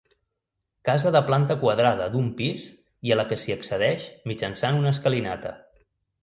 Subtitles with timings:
[0.87, 2.63] Casa de planta quadrada d'un pis
[3.11, 5.55] i a la que s'hi accedeix mitjançant una escalinata.